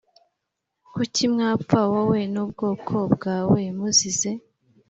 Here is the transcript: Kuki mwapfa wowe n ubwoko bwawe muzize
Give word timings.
Kuki 0.93 1.23
mwapfa 1.33 1.79
wowe 1.91 2.19
n 2.33 2.35
ubwoko 2.43 2.95
bwawe 3.13 3.61
muzize 3.77 4.31